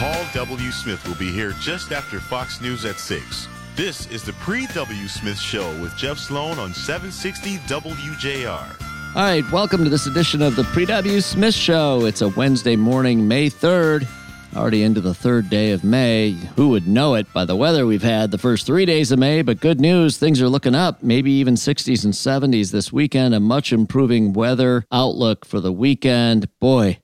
Paul 0.00 0.24
W. 0.32 0.70
Smith 0.70 1.06
will 1.06 1.14
be 1.16 1.30
here 1.30 1.52
just 1.60 1.92
after 1.92 2.20
Fox 2.20 2.62
News 2.62 2.86
at 2.86 2.98
6. 2.98 3.48
This 3.76 4.06
is 4.06 4.22
the 4.22 4.32
Pre 4.32 4.66
W. 4.68 5.08
Smith 5.08 5.38
Show 5.38 5.78
with 5.78 5.94
Jeff 5.94 6.16
Sloan 6.16 6.58
on 6.58 6.72
760 6.72 7.58
WJR. 7.68 8.80
All 9.14 9.22
right, 9.22 9.44
welcome 9.52 9.84
to 9.84 9.90
this 9.90 10.06
edition 10.06 10.40
of 10.40 10.56
the 10.56 10.64
Pre 10.64 10.86
W. 10.86 11.20
Smith 11.20 11.52
Show. 11.52 12.06
It's 12.06 12.22
a 12.22 12.30
Wednesday 12.30 12.76
morning, 12.76 13.28
May 13.28 13.50
3rd, 13.50 14.08
already 14.56 14.84
into 14.84 15.02
the 15.02 15.12
third 15.12 15.50
day 15.50 15.72
of 15.72 15.84
May. 15.84 16.30
Who 16.56 16.70
would 16.70 16.88
know 16.88 17.14
it 17.14 17.30
by 17.34 17.44
the 17.44 17.54
weather 17.54 17.84
we've 17.84 18.02
had 18.02 18.30
the 18.30 18.38
first 18.38 18.64
three 18.64 18.86
days 18.86 19.12
of 19.12 19.18
May? 19.18 19.42
But 19.42 19.60
good 19.60 19.82
news, 19.82 20.16
things 20.16 20.40
are 20.40 20.48
looking 20.48 20.74
up, 20.74 21.02
maybe 21.02 21.30
even 21.32 21.56
60s 21.56 22.06
and 22.06 22.14
70s 22.14 22.70
this 22.70 22.90
weekend. 22.90 23.34
A 23.34 23.40
much 23.40 23.70
improving 23.70 24.32
weather 24.32 24.86
outlook 24.90 25.44
for 25.44 25.60
the 25.60 25.74
weekend. 25.74 26.48
Boy, 26.58 27.00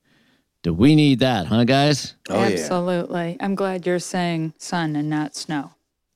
do 0.67 0.75
we 0.75 0.96
need 0.96 1.21
that, 1.21 1.46
huh, 1.46 1.62
guys? 1.62 2.17
Oh, 2.29 2.40
Absolutely. 2.40 3.36
Yeah. 3.39 3.45
I'm 3.45 3.54
glad 3.54 3.86
you're 3.86 4.00
saying 4.00 4.53
sun 4.59 4.96
and 4.96 5.09
not 5.09 5.36
snow. 5.36 5.71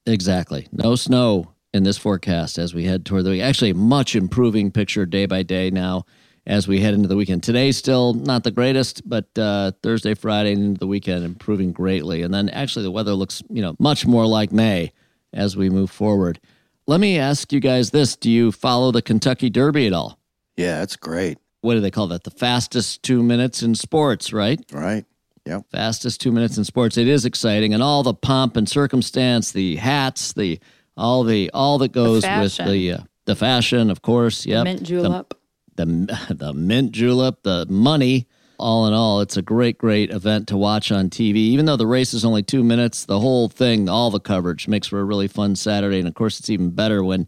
Exactly. 0.07 0.67
No 0.73 0.97
snow 0.97 1.53
in 1.73 1.85
this 1.85 1.97
forecast 1.97 2.59
as 2.59 2.75
we 2.75 2.85
head 2.85 3.07
toward 3.07 3.23
the 3.23 3.31
week. 3.31 3.43
Actually, 3.43 3.75
much 3.75 4.17
improving 4.17 4.73
picture 4.73 5.07
day 5.07 5.27
by 5.27 5.45
day 5.45 5.71
now 5.71 6.05
as 6.49 6.67
we 6.67 6.81
head 6.81 6.95
into 6.95 7.07
the 7.07 7.15
weekend. 7.15 7.45
Today's 7.45 7.77
still 7.77 8.13
not 8.13 8.43
the 8.43 8.51
greatest, 8.51 9.09
but 9.09 9.29
uh, 9.39 9.71
Thursday, 9.85 10.15
Friday, 10.15 10.55
and 10.55 10.65
into 10.65 10.81
the 10.81 10.89
weekend 10.89 11.25
improving 11.25 11.71
greatly. 11.71 12.23
And 12.23 12.35
then 12.35 12.49
actually 12.49 12.83
the 12.83 12.91
weather 12.91 13.15
looks, 13.15 13.45
you 13.51 13.63
know, 13.63 13.77
much 13.79 14.05
more 14.05 14.27
like 14.27 14.51
May 14.51 14.91
as 15.33 15.57
we 15.57 15.71
move 15.71 15.93
forward. 15.93 16.41
Let 16.89 16.99
me 16.99 17.21
ask 17.21 17.53
you 17.53 17.61
guys 17.61 17.91
this: 17.91 18.17
Do 18.17 18.29
you 18.29 18.51
follow 18.51 18.91
the 18.91 19.01
Kentucky 19.01 19.49
Derby 19.49 19.87
at 19.87 19.93
all? 19.93 20.19
Yeah, 20.57 20.83
it's 20.83 20.97
great. 20.97 21.39
What 21.61 21.75
do 21.75 21.81
they 21.81 21.91
call 21.91 22.09
that? 22.09 22.25
The 22.25 22.31
fastest 22.31 23.03
two 23.03 23.23
minutes 23.23 23.63
in 23.63 23.75
sports, 23.75 24.33
right? 24.33 24.61
Right. 24.73 25.05
Yep. 25.47 25.67
Fastest 25.73 26.21
two 26.21 26.33
minutes 26.33 26.59
in 26.59 26.65
sports. 26.65 26.97
It 26.97 27.09
is 27.09 27.25
exciting, 27.25 27.75
and 27.75 27.83
all 27.83 28.03
the 28.03 28.15
pomp 28.15 28.57
and 28.57 28.69
circumstance, 28.69 29.53
the 29.53 29.77
hats, 29.77 30.33
the 30.33 30.61
all 30.97 31.25
the 31.25 31.51
all 31.53 31.79
that 31.79 31.93
goes 31.93 32.23
the 32.23 32.39
with 32.41 32.57
the 32.57 32.93
uh, 32.93 32.99
the 33.27 33.37
fashion, 33.37 33.91
of 33.91 34.03
course. 34.03 34.47
Yep. 34.47 34.59
The 34.59 34.65
mint 34.65 34.83
julep. 34.83 35.35
The, 35.77 35.85
the 35.87 36.35
the 36.35 36.53
mint 36.53 36.93
julep, 36.93 37.43
the 37.43 37.67
money. 37.69 38.27
All 38.59 38.87
in 38.87 38.93
all, 38.93 39.23
it's 39.23 39.39
a 39.39 39.43
great, 39.43 39.79
great 39.79 40.11
event 40.11 40.49
to 40.49 40.57
watch 40.59 40.93
on 40.93 41.09
TV. 41.09 41.37
Even 41.37 41.65
though 41.65 41.79
the 41.79 41.87
race 41.87 42.13
is 42.13 42.27
only 42.27 42.43
two 42.43 42.63
minutes, 42.63 43.07
the 43.07 43.19
whole 43.19 43.49
thing, 43.49 43.89
all 43.89 44.11
the 44.11 44.21
coverage 44.21 44.69
makes 44.69 44.87
for 44.87 45.01
a 45.01 45.05
really 45.05 45.29
fun 45.29 45.57
Saturday. 45.57 45.99
And 45.99 46.07
of 46.07 46.13
course, 46.13 46.39
it's 46.39 46.51
even 46.51 46.69
better 46.69 47.03
when 47.03 47.27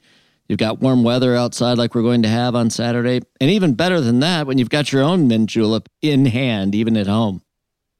you've 0.53 0.59
got 0.59 0.81
warm 0.81 1.03
weather 1.03 1.35
outside, 1.35 1.79
like 1.79 1.95
we're 1.95 2.03
going 2.03 2.21
to 2.21 2.29
have 2.29 2.55
on 2.55 2.69
Saturday. 2.69 3.23
And 3.41 3.51
even 3.51 3.73
better 3.73 4.03
than 4.03 4.21
that, 4.21 4.47
when 4.47 4.59
you've 4.59 4.69
got 4.69 4.93
your 4.93 5.03
own 5.03 5.27
mint 5.27 5.49
julep 5.49 5.89
in 6.03 6.27
hand, 6.27 6.75
even 6.75 6.95
at 6.99 7.07
home. 7.07 7.41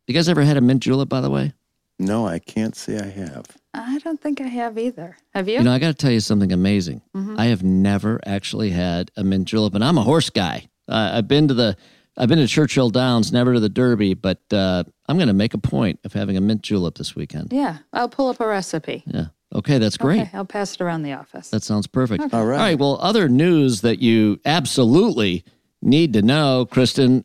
You 0.07 0.13
guys 0.13 0.29
ever 0.29 0.43
had 0.43 0.59
a 0.59 0.61
mint 0.61 0.83
julep, 0.83 1.09
by 1.09 1.23
the 1.23 1.31
way? 1.31 1.55
No, 1.99 2.27
I 2.27 2.41
can't 2.41 2.77
say 2.77 2.99
I 2.99 3.09
have. 3.09 3.47
I 3.73 3.99
don't 4.01 4.21
think 4.21 4.43
I 4.43 4.49
have 4.49 4.77
either. 4.77 5.17
Have 5.33 5.49
you? 5.49 5.55
You 5.55 5.63
know, 5.63 5.73
I 5.73 5.79
got 5.79 5.87
to 5.87 5.95
tell 5.95 6.11
you 6.11 6.21
something 6.21 6.53
amazing. 6.53 7.01
Mm-hmm. 7.17 7.41
I 7.41 7.47
have 7.47 7.63
never 7.63 8.21
actually 8.27 8.69
had 8.69 9.11
a 9.17 9.25
mint 9.25 9.49
julep, 9.49 9.75
and 9.75 9.83
I'm 9.83 9.97
a 9.97 10.03
horse 10.03 10.29
guy. 10.29 10.69
Uh, 10.87 11.13
I've 11.15 11.29
been 11.29 11.49
to 11.49 11.55
the, 11.55 11.75
I've 12.19 12.29
been 12.29 12.39
to 12.39 12.47
Churchill 12.47 12.91
Downs, 12.91 13.33
never 13.33 13.55
to 13.55 13.61
the 13.61 13.71
Derby, 13.71 14.13
but 14.13 14.43
uh, 14.53 14.85
I'm 15.09 15.17
going 15.17 15.29
to 15.29 15.33
make 15.33 15.55
a 15.55 15.59
point 15.59 16.01
of 16.05 16.13
having 16.13 16.37
a 16.37 16.43
mint 16.43 16.61
julep 16.61 16.97
this 16.97 17.17
weekend. 17.17 17.51
Yeah, 17.51 17.79
I'll 17.95 18.11
pull 18.11 18.29
up 18.29 18.41
a 18.41 18.47
recipe. 18.47 19.05
Yeah. 19.07 19.29
Okay, 19.55 19.79
that's 19.79 19.97
great. 19.97 20.21
Okay, 20.21 20.31
I'll 20.35 20.45
pass 20.45 20.75
it 20.75 20.81
around 20.81 21.03
the 21.03 21.13
office. 21.13 21.51
That 21.51 21.63
sounds 21.63 21.87
perfect. 21.87 22.25
Okay. 22.25 22.37
All 22.37 22.47
right. 22.47 22.57
All 22.57 22.63
right. 22.63 22.79
Well, 22.79 22.99
other 23.01 23.29
news 23.29 23.83
that 23.83 24.01
you 24.01 24.41
absolutely 24.45 25.45
need 25.83 26.13
to 26.15 26.23
know, 26.23 26.67
Kristin. 26.71 27.25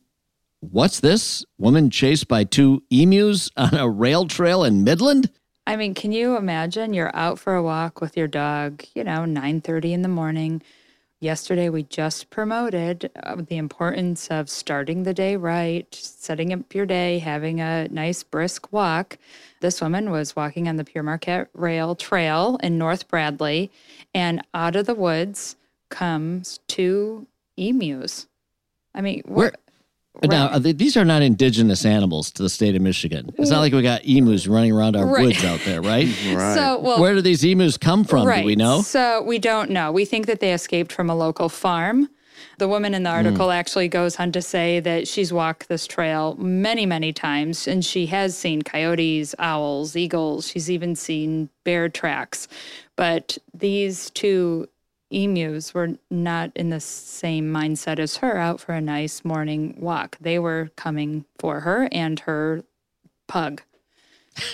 What's 0.59 0.99
this? 0.99 1.45
Woman 1.57 1.89
chased 1.89 2.27
by 2.27 2.43
two 2.43 2.83
emus 2.89 3.49
on 3.55 3.75
a 3.75 3.87
rail 3.87 4.25
trail 4.25 4.63
in 4.63 4.83
Midland? 4.83 5.29
I 5.67 5.75
mean, 5.75 5.93
can 5.93 6.11
you 6.11 6.35
imagine 6.37 6.93
you're 6.93 7.15
out 7.15 7.39
for 7.39 7.53
a 7.53 7.61
walk 7.63 8.01
with 8.01 8.17
your 8.17 8.27
dog, 8.27 8.83
you 8.95 9.03
know, 9.03 9.25
9:30 9.25 9.93
in 9.93 10.01
the 10.01 10.07
morning. 10.07 10.61
Yesterday 11.19 11.69
we 11.69 11.81
just 11.81 12.29
promoted 12.29 13.09
uh, 13.23 13.37
the 13.37 13.57
importance 13.57 14.27
of 14.29 14.51
starting 14.51 15.01
the 15.01 15.15
day 15.15 15.35
right, 15.35 15.87
setting 15.95 16.53
up 16.53 16.75
your 16.75 16.85
day, 16.85 17.17
having 17.17 17.59
a 17.59 17.87
nice 17.89 18.21
brisk 18.21 18.71
walk. 18.71 19.17
This 19.59 19.81
woman 19.81 20.11
was 20.11 20.35
walking 20.35 20.67
on 20.67 20.75
the 20.75 20.83
Pere 20.83 21.01
Marquette 21.01 21.49
Rail 21.55 21.95
Trail 21.95 22.59
in 22.61 22.77
North 22.77 23.07
Bradley, 23.07 23.71
and 24.13 24.43
out 24.53 24.75
of 24.75 24.85
the 24.85 24.93
woods 24.93 25.55
comes 25.89 26.59
two 26.67 27.25
emus. 27.57 28.27
I 28.93 29.01
mean, 29.01 29.23
Where 29.25 29.53
now, 30.23 30.47
are 30.49 30.59
they- 30.59 30.71
these 30.71 30.97
are 30.97 31.05
not 31.05 31.21
indigenous 31.21 31.85
animals 31.85 32.31
to 32.31 32.43
the 32.43 32.49
state 32.49 32.75
of 32.75 32.81
Michigan. 32.81 33.29
It's 33.37 33.49
not 33.49 33.59
like 33.59 33.73
we 33.73 33.81
got 33.81 34.03
emus 34.05 34.47
running 34.47 34.71
around 34.71 34.95
our 34.95 35.05
Right. 35.05 35.25
woods 35.27 35.43
out 35.43 35.59
there, 35.65 35.81
right? 35.81 36.07
Right. 36.33 36.55
So, 36.55 36.79
well, 36.79 36.99
Where 36.99 37.13
do 37.15 37.21
these 37.21 37.43
emus 37.43 37.77
come 37.77 38.03
from? 38.03 38.27
right. 38.27 38.41
Do 38.41 38.45
we 38.47 38.55
know? 38.55 38.81
So 38.81 39.21
we 39.23 39.39
don't 39.39 39.69
know. 39.71 39.91
We 39.91 40.05
think 40.05 40.25
that 40.27 40.39
they 40.39 40.53
escaped 40.53 40.91
from 40.91 41.09
a 41.09 41.15
local 41.15 41.49
farm. 41.49 42.09
The 42.59 42.67
woman 42.67 42.93
in 42.95 43.03
the 43.03 43.09
Hmm. 43.11 43.15
article 43.17 43.51
actually 43.51 43.87
goes 43.87 44.15
on 44.19 44.31
to 44.31 44.41
say 44.41 44.79
that 44.79 45.07
she's 45.07 45.31
walked 45.33 45.69
this 45.69 45.85
trail 45.87 46.35
many, 46.39 46.85
many 46.85 47.13
times, 47.13 47.67
and 47.67 47.83
she 47.85 48.07
has 48.07 48.35
seen 48.35 48.61
coyotes, 48.63 49.33
owls, 49.39 49.95
eagles. 49.95 50.47
She's 50.47 50.69
even 50.69 50.95
seen 50.95 51.49
bear 51.63 51.89
tracks. 51.89 52.47
But 52.95 53.37
these 53.53 54.09
two 54.11 54.67
emus 55.09 55.73
were 55.73 55.97
not 56.09 56.51
in 56.55 56.69
the 56.69 56.79
same 56.79 57.51
mindset 57.51 57.99
as 57.99 58.17
her 58.17 58.37
out 58.37 58.59
for 58.59 58.73
a 58.73 58.81
nice 58.81 59.23
morning 59.23 59.75
walk. 59.79 60.17
They 60.19 60.39
were 60.39 60.69
coming 60.75 61.25
for 61.39 61.61
her 61.61 61.87
and 61.91 62.19
her 62.21 62.63
pug. 63.27 63.61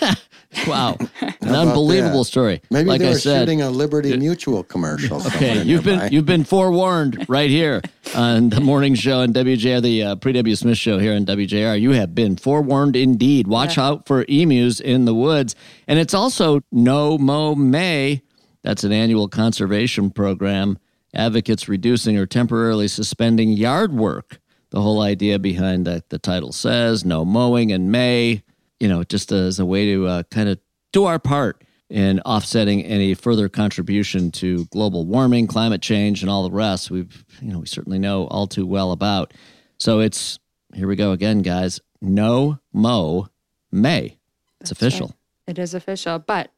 Wow, 0.68 0.96
an 1.20 1.54
unbelievable 1.54 2.20
that? 2.20 2.24
story. 2.26 2.62
Maybe 2.70 2.88
like 2.88 3.00
they 3.00 3.08
I 3.08 3.10
were 3.10 3.18
said, 3.18 3.40
shooting 3.40 3.62
a 3.62 3.70
Liberty 3.70 4.16
Mutual 4.16 4.62
commercial. 4.62 5.18
Okay, 5.26 5.62
you've 5.62 5.84
been 5.84 5.98
nearby. 5.98 6.08
you've 6.12 6.26
been 6.26 6.44
forewarned 6.44 7.26
right 7.28 7.50
here 7.50 7.82
on 8.14 8.50
the 8.50 8.60
morning 8.60 8.94
show 8.94 9.20
on 9.20 9.32
WJR, 9.32 9.82
the 9.82 10.02
uh, 10.02 10.16
pre 10.16 10.32
W 10.32 10.54
Smith 10.54 10.78
show 10.78 10.98
here 10.98 11.14
on 11.14 11.26
WJR. 11.26 11.80
You 11.80 11.90
have 11.90 12.14
been 12.14 12.36
forewarned 12.36 12.96
indeed. 12.96 13.46
Watch 13.48 13.78
out 13.78 14.06
for 14.06 14.24
emus 14.28 14.80
in 14.80 15.04
the 15.04 15.14
woods, 15.14 15.56
and 15.88 15.98
it's 15.98 16.14
also 16.14 16.60
No 16.70 17.18
Mow 17.18 17.54
May. 17.54 18.22
That's 18.64 18.82
an 18.82 18.92
annual 18.92 19.28
conservation 19.28 20.10
program. 20.10 20.78
Advocates 21.14 21.68
reducing 21.68 22.16
or 22.18 22.26
temporarily 22.26 22.88
suspending 22.88 23.50
yard 23.50 23.92
work. 23.92 24.40
The 24.70 24.80
whole 24.80 25.02
idea 25.02 25.38
behind 25.38 25.86
that 25.86 26.08
the 26.08 26.18
title 26.18 26.50
says 26.50 27.04
no 27.04 27.24
mowing 27.24 27.70
in 27.70 27.92
May. 27.92 28.42
You 28.80 28.88
know, 28.88 29.04
just 29.04 29.30
as 29.30 29.60
a 29.60 29.66
way 29.66 29.92
to 29.92 30.06
uh, 30.06 30.22
kind 30.30 30.48
of 30.48 30.58
do 30.92 31.04
our 31.04 31.18
part 31.20 31.62
in 31.90 32.20
offsetting 32.20 32.82
any 32.82 33.14
further 33.14 33.48
contribution 33.48 34.32
to 34.32 34.64
global 34.66 35.04
warming, 35.04 35.46
climate 35.46 35.82
change, 35.82 36.22
and 36.22 36.30
all 36.30 36.42
the 36.42 36.50
rest. 36.50 36.90
We've, 36.90 37.24
you 37.40 37.52
know, 37.52 37.60
we 37.60 37.66
certainly 37.66 37.98
know 37.98 38.26
all 38.28 38.46
too 38.48 38.66
well 38.66 38.90
about. 38.90 39.32
So 39.78 40.00
it's 40.00 40.40
here 40.72 40.88
we 40.88 40.96
go 40.96 41.12
again, 41.12 41.42
guys. 41.42 41.80
No 42.00 42.58
mow 42.72 43.28
May. 43.70 44.16
It's 44.60 44.70
official. 44.70 45.14
It 45.46 45.58
is 45.58 45.74
official, 45.74 46.18
but 46.18 46.50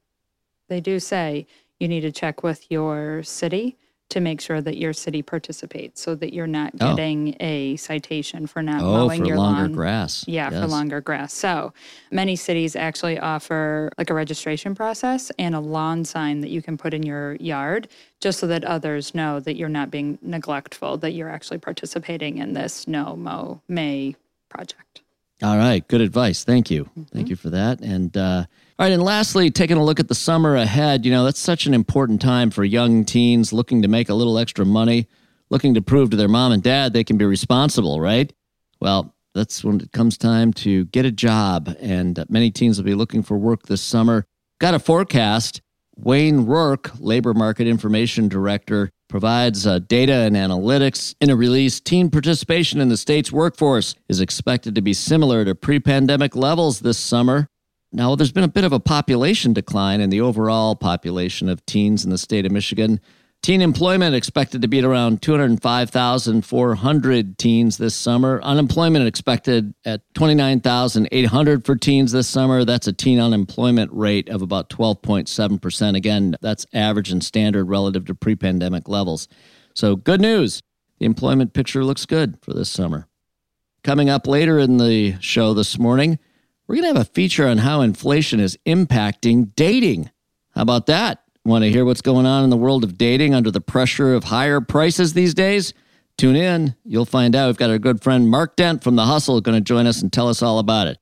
they 0.69 0.81
do 0.81 1.00
say 1.00 1.47
you 1.81 1.88
need 1.88 2.00
to 2.00 2.12
check 2.12 2.42
with 2.42 2.70
your 2.70 3.22
city 3.22 3.76
to 4.09 4.20
make 4.20 4.41
sure 4.41 4.60
that 4.60 4.76
your 4.76 4.92
city 4.92 5.20
participates 5.20 6.00
so 6.00 6.14
that 6.14 6.32
you're 6.32 6.47
not 6.47 6.72
Oh. 6.81 6.91
getting 6.91 7.34
a 7.41 7.75
citation 7.75 8.47
for 8.47 8.62
not 8.62 8.81
Oh, 8.81 8.92
mowing 8.92 9.22
for 9.22 9.26
your 9.26 9.37
longer 9.37 9.62
lawn. 9.62 9.72
grass. 9.72 10.25
Yeah, 10.28 10.48
for 10.48 10.69
longer 10.69 11.00
grass. 11.00 11.32
So 11.32 11.72
many 12.12 12.37
cities 12.37 12.76
actually 12.76 13.19
offer 13.19 13.91
like 13.98 14.09
a 14.09 14.14
registration 14.14 14.76
process 14.76 15.32
and 15.41 15.56
a 15.56 15.60
lawn 15.60 16.04
sign 16.04 16.41
that 16.42 16.50
you 16.50 16.62
can 16.62 16.76
put 16.78 16.94
in 16.94 17.03
your 17.03 17.34
yard 17.41 17.88
just 18.20 18.38
so 18.38 18.47
that 18.47 18.62
others 18.64 19.12
know 19.12 19.41
that 19.41 19.56
you're 19.56 19.69
not 19.69 19.91
being 19.91 20.19
neglectful, 20.22 20.98
that 20.98 21.10
you're 21.12 21.28
actually 21.28 21.58
participating 21.58 22.38
in 22.38 22.53
this 22.53 22.87
no 22.87 23.16
mow 23.16 23.60
May 23.66 24.14
project. 24.48 25.03
All 25.43 25.59
right, 25.59 25.87
good 25.87 26.01
advice. 26.01 26.44
Thank 26.44 26.71
you. 26.71 26.88
Thank 27.12 27.29
you 27.29 27.37
for 27.37 27.50
that. 27.50 27.81
And 27.81 28.17
uh, 28.17 28.47
all 28.79 28.87
right, 28.87 28.93
and 28.93 29.03
lastly, 29.03 29.50
taking 29.50 29.77
a 29.77 29.85
look 29.85 30.00
at 30.00 30.09
the 30.09 30.15
summer 30.15 30.56
ahead, 30.56 31.05
you 31.05 31.12
know, 31.12 31.25
that's 31.25 31.41
such 31.41 31.67
an 31.67 31.75
important 31.75 32.23
time 32.23 32.50
for 32.50 32.65
young 32.65 33.05
teens 33.05 33.53
looking 33.53 33.83
to 33.83 33.88
make 33.88 34.09
a 34.09 34.15
little 34.15 34.38
extra 34.38 34.65
money, 34.65 35.09
looking 35.50 35.75
to 35.75 35.83
prove 35.83 36.11
to 36.11 36.17
their 36.17 36.29
mom 36.29 36.53
and 36.53 36.62
dad 36.62 36.94
they 36.94 37.05
can 37.05 37.19
be 37.19 37.27
responsible, 37.27 38.00
right? 38.00 38.33
Well, 38.81 39.15
that's 39.35 39.62
when 39.62 39.81
it 39.81 39.93
comes 39.93 40.17
time 40.17 40.55
to 40.55 40.87
get 40.87 41.05
a 41.05 41.12
job, 41.12 41.77
and 41.81 42.25
many 42.31 42.50
teens 42.50 42.79
will 42.79 42.87
be 42.87 42.94
looking 42.94 43.23
for 43.23 43.37
work 43.37 43.65
this 43.65 43.82
summer. 43.82 44.25
Got 44.59 44.75
a 44.75 44.79
forecast. 44.79 45.61
Wayne 45.97 46.47
Rourke, 46.47 46.93
Labor 46.99 47.35
Market 47.35 47.67
Information 47.67 48.29
Director, 48.29 48.91
provides 49.08 49.67
uh, 49.67 49.79
data 49.81 50.12
and 50.12 50.37
analytics. 50.37 51.14
In 51.20 51.31
a 51.31 51.37
release, 51.37 51.81
teen 51.81 52.11
participation 52.11 52.81
in 52.81 52.88
the 52.88 52.97
state's 52.97 53.32
workforce 53.32 53.94
is 54.08 54.20
expected 54.20 54.75
to 54.75 54.82
be 54.82 54.93
similar 54.93 55.44
to 55.44 55.55
pre 55.55 55.81
pandemic 55.81 56.35
levels 56.35 56.81
this 56.81 56.99
summer. 56.99 57.49
Now, 57.93 58.14
there's 58.14 58.32
been 58.32 58.44
a 58.44 58.49
bit 58.49 58.64
of 58.64 58.73
a 58.73 58.81
population 58.81 59.53
decline 59.53 60.00
in 60.00 60.11
the 60.11 60.20
overall 60.20 60.75
population 60.75 61.49
of 61.49 61.64
teens 61.67 62.05
in 62.05 62.11
the 62.11 62.19
state 62.19 62.44
of 62.44 62.53
Michigan. 62.53 63.00
Teen 63.43 63.61
employment 63.62 64.15
expected 64.17 64.62
to 64.62 64.69
be 64.69 64.81
at 64.81 64.85
around 64.85 65.23
205,400 65.23 67.38
teens 67.38 67.79
this 67.79 67.94
summer. 67.94 68.43
Unemployment 68.43 69.06
expected 69.06 69.73
at 69.85 70.00
29,800 70.15 71.65
for 71.65 71.77
teens 71.77 72.11
this 72.11 72.27
summer. 72.27 72.65
That's 72.65 72.88
a 72.88 72.93
teen 72.93 73.21
unemployment 73.21 73.93
rate 73.93 74.29
of 74.29 74.43
about 74.43 74.69
12.7%. 74.69 75.97
Again, 75.97 76.35
that's 76.41 76.67
average 76.75 77.12
and 77.12 77.23
standard 77.23 77.69
relative 77.69 78.05
to 78.06 78.17
pre 78.17 78.35
pandemic 78.35 78.88
levels. 78.88 79.29
So, 79.75 79.94
good 79.94 80.21
news. 80.21 80.65
The 80.99 81.06
employment 81.06 81.53
picture 81.53 81.85
looks 81.85 82.06
good 82.06 82.39
for 82.43 82.53
this 82.53 82.71
summer. 82.71 83.06
Coming 83.85 84.11
up 84.11 84.27
later 84.27 84.59
in 84.59 84.79
the 84.79 85.17
show 85.21 85.55
this 85.55 85.79
morning, 85.79 86.19
we're 86.67 86.75
going 86.77 86.93
to 86.93 86.99
have 86.99 87.09
a 87.09 87.12
feature 87.12 87.47
on 87.47 87.59
how 87.59 87.82
inflation 87.82 88.41
is 88.41 88.59
impacting 88.67 89.55
dating. 89.55 90.11
How 90.55 90.62
about 90.62 90.87
that? 90.87 91.23
Want 91.46 91.62
to 91.62 91.70
hear 91.70 91.84
what's 91.84 92.00
going 92.00 92.26
on 92.26 92.43
in 92.43 92.50
the 92.50 92.56
world 92.56 92.82
of 92.82 92.98
dating 92.98 93.32
under 93.32 93.52
the 93.52 93.60
pressure 93.60 94.14
of 94.14 94.25
higher 94.25 94.60
prices 94.60 95.12
these 95.12 95.32
days? 95.32 95.75
Tune 96.19 96.34
in. 96.34 96.75
You'll 96.84 97.04
find 97.04 97.37
out. 97.37 97.46
We've 97.46 97.56
got 97.56 97.70
our 97.70 97.78
good 97.78 98.02
friend 98.02 98.28
Mark 98.28 98.56
Dent 98.56 98.82
from 98.82 98.96
The 98.96 99.04
Hustle 99.04 99.40
going 99.40 99.54
to 99.56 99.60
join 99.60 99.87
us 99.87 100.02
and 100.02 100.12
tell 100.12 100.28
us 100.28 100.43
all 100.43 100.58
about 100.58 100.88
it. 100.88 100.98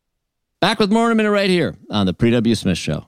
Back 0.60 0.78
with 0.78 0.92
more 0.92 1.06
in 1.06 1.12
a 1.12 1.14
minute 1.14 1.30
right 1.30 1.48
here 1.48 1.76
on 1.88 2.04
The 2.04 2.12
Pre 2.12 2.30
W. 2.30 2.54
Smith 2.54 2.76
Show. 2.76 3.02